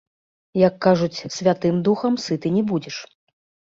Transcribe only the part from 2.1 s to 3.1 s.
сыты не будзеш.